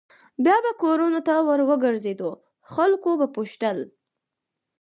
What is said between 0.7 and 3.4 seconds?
کورونو ته ور وګرځېدو خلکو به